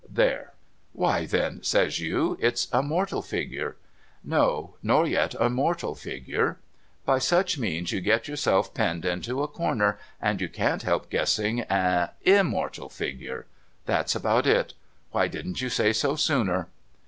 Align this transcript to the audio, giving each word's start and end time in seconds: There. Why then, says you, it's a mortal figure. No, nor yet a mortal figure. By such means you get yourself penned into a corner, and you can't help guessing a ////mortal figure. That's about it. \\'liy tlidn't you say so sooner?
There. 0.09 0.53
Why 0.93 1.27
then, 1.27 1.61
says 1.61 1.99
you, 1.99 2.35
it's 2.41 2.67
a 2.73 2.81
mortal 2.81 3.21
figure. 3.21 3.75
No, 4.23 4.73
nor 4.81 5.05
yet 5.05 5.35
a 5.39 5.47
mortal 5.47 5.93
figure. 5.93 6.57
By 7.05 7.19
such 7.19 7.59
means 7.59 7.91
you 7.91 8.01
get 8.01 8.27
yourself 8.27 8.73
penned 8.73 9.05
into 9.05 9.43
a 9.43 9.47
corner, 9.47 9.99
and 10.19 10.41
you 10.41 10.49
can't 10.49 10.81
help 10.81 11.11
guessing 11.11 11.59
a 11.69 12.13
////mortal 12.25 12.89
figure. 12.91 13.45
That's 13.85 14.15
about 14.15 14.47
it. 14.47 14.73
\\'liy 15.13 15.29
tlidn't 15.29 15.61
you 15.61 15.69
say 15.69 15.93
so 15.93 16.15
sooner? 16.15 16.69